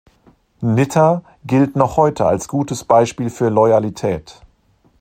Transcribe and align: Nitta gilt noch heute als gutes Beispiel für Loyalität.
Nitta 0.61 1.21
gilt 1.45 1.75
noch 1.75 1.95
heute 1.95 2.25
als 2.25 2.47
gutes 2.47 2.83
Beispiel 2.83 3.29
für 3.29 3.49
Loyalität. 3.49 4.41